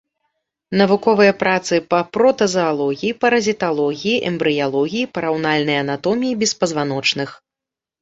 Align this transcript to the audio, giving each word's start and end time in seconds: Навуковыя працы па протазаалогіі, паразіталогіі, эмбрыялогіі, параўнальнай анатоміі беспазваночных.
Навуковыя 0.81 1.33
працы 1.43 1.73
па 1.95 1.99
протазаалогіі, 2.17 3.11
паразіталогіі, 3.27 4.17
эмбрыялогіі, 4.33 5.07
параўнальнай 5.21 5.77
анатоміі 5.87 6.39
беспазваночных. 6.45 7.29